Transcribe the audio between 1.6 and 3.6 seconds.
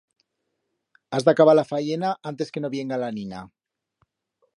fayena antes que no vienga la nina.